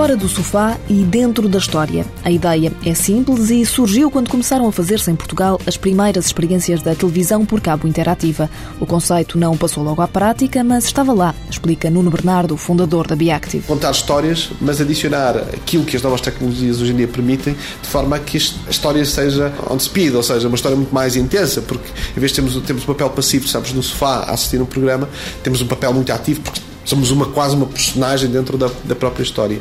[0.00, 2.06] Fora do sofá e dentro da história.
[2.24, 6.80] A ideia é simples e surgiu quando começaram a fazer-se em Portugal as primeiras experiências
[6.80, 8.48] da televisão por cabo interativa.
[8.80, 13.14] O conceito não passou logo à prática, mas estava lá, explica Nuno Bernardo, fundador da
[13.14, 13.66] Biactive.
[13.66, 18.16] Contar histórias, mas adicionar aquilo que as novas tecnologias hoje em dia permitem, de forma
[18.16, 21.90] a que a história seja on speed, ou seja, uma história muito mais intensa, porque
[22.16, 25.10] em vez de termos, termos um papel passivo, estamos no sofá a assistir um programa,
[25.42, 29.22] temos um papel muito ativo, porque somos uma, quase uma personagem dentro da, da própria
[29.22, 29.58] história.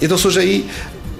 [0.00, 0.70] Então surge aí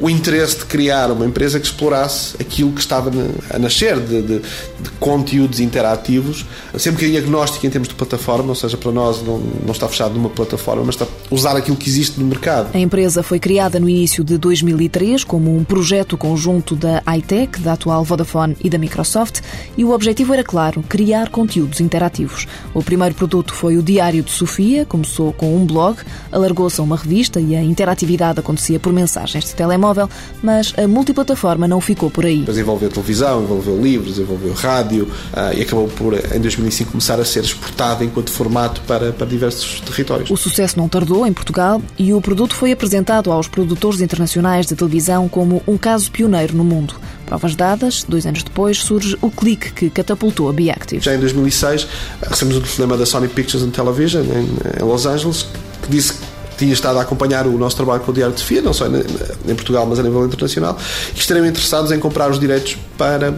[0.00, 3.10] o interesse de criar uma empresa que explorasse aquilo que estava
[3.50, 6.46] a nascer de, de, de conteúdos interativos,
[6.78, 9.86] sempre um bocadinho agnóstico em termos de plataforma, ou seja, para nós não, não está
[9.86, 12.70] fechado numa plataforma, mas está a usar aquilo que existe no mercado.
[12.74, 17.74] A empresa foi criada no início de 2003 como um projeto conjunto da iTech, da
[17.74, 19.40] atual Vodafone e da Microsoft,
[19.76, 22.46] e o objetivo era claro, criar conteúdos interativos.
[22.72, 25.98] O primeiro produto foi o Diário de Sofia, começou com um blog,
[26.32, 30.08] alargou-se a uma revista e a interatividade acontecia por mensagens de telemóvel telemóvel,
[30.42, 32.38] mas a multiplataforma não ficou por aí.
[32.38, 37.24] Depois envolveu televisão, envolveu livros, envolveu rádio uh, e acabou por, em 2005, começar a
[37.24, 40.30] ser exportado enquanto formato para, para diversos territórios.
[40.30, 44.74] O sucesso não tardou em Portugal e o produto foi apresentado aos produtores internacionais de
[44.74, 46.94] televisão como um caso pioneiro no mundo.
[47.26, 51.00] Provas dadas, dois anos depois surge o clique que catapultou a Beactive.
[51.00, 51.86] Já em 2006
[52.28, 55.46] recebemos um telefonema da Sony Pictures and Television em, em Los Angeles
[55.80, 56.29] que disse que
[56.60, 59.54] tinha estado a acompanhar o nosso trabalho com o Diário de Sofia, não só em
[59.54, 60.76] Portugal, mas a nível internacional,
[61.14, 63.34] e estariam interessados em comprar os direitos para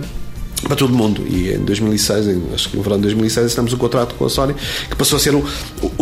[0.62, 1.24] para todo mundo.
[1.26, 4.28] E em 2006, em, acho que no verão de 2006, assinamos um contrato com a
[4.30, 4.54] Sony
[4.88, 5.44] que passou a ser o,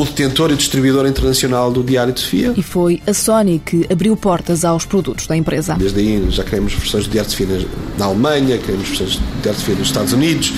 [0.01, 2.55] o detentor e distribuidor internacional do Diário de Sofia.
[2.57, 5.75] E foi a Sony que abriu portas aos produtos da empresa.
[5.75, 7.67] Desde aí já queremos versões do Diário de Sofia
[7.99, 10.53] na Alemanha, queremos versões do Diário de Sofia nos Estados Unidos,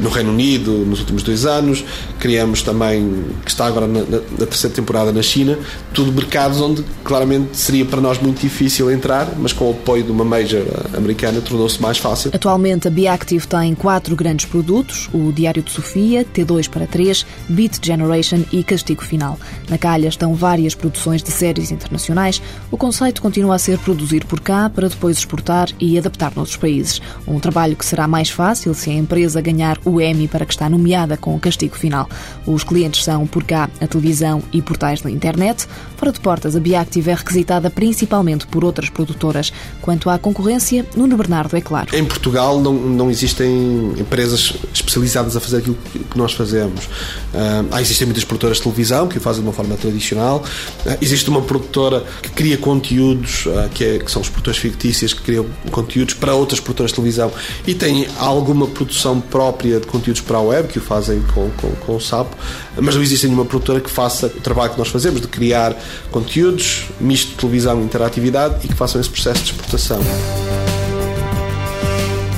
[0.00, 1.84] no Reino Unido nos últimos dois anos,
[2.18, 5.56] criamos também, que está agora na, na, na terceira temporada na China,
[5.94, 10.10] tudo mercados onde claramente seria para nós muito difícil entrar, mas com o apoio de
[10.10, 10.62] uma major
[10.96, 12.32] americana tornou-se mais fácil.
[12.34, 17.78] Atualmente a Beactive tem quatro grandes produtos: o Diário de Sofia, T2 para 3, Beat
[17.84, 18.64] Generation e
[18.96, 19.38] Final.
[19.68, 22.40] Na calha estão várias produções de séries internacionais.
[22.70, 27.00] O conceito continua a ser produzir por cá para depois exportar e adaptar noutros países.
[27.26, 30.68] Um trabalho que será mais fácil se a empresa ganhar o Emmy para que está
[30.68, 32.08] nomeada com o Castigo Final.
[32.46, 35.66] Os clientes são por cá a televisão e portais da internet.
[35.96, 39.52] Fora de portas, a Biactive é requisitada principalmente por outras produtoras.
[39.82, 41.94] Quanto à concorrência, Nuno Bernardo é claro.
[41.94, 45.76] Em Portugal não, não existem empresas especializadas a fazer aquilo
[46.10, 46.86] que nós fazemos.
[46.86, 48.77] Uh, existem muitas produtoras de televisão
[49.08, 50.42] que o fazem de uma forma tradicional.
[50.84, 55.12] Uh, existe uma produtora que cria conteúdos, uh, que, é, que, são os produtores fictícios,
[55.12, 57.32] que criam conteúdos para outras produtoras de televisão
[57.66, 61.70] e tem alguma produção própria de conteúdos para a web, que o fazem com, com,
[61.70, 62.32] com o SAP,
[62.76, 65.76] mas não existe nenhuma produtora que faça o trabalho que nós fazemos de criar
[66.10, 70.00] conteúdos, misto de televisão e interatividade e que façam esse processo de exportação.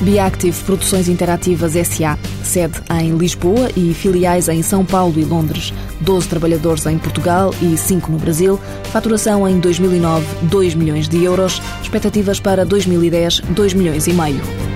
[0.01, 5.73] Biactive Produções Interativas SA, sede em Lisboa e filiais em São Paulo e Londres.
[6.01, 8.59] 12 trabalhadores em Portugal e 5 no Brasil.
[8.85, 11.61] Faturação em 2009, 2 milhões de euros.
[11.83, 14.70] Expectativas para 2010, 2 milhões e meio.